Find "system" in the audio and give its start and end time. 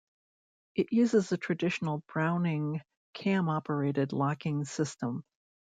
4.65-5.23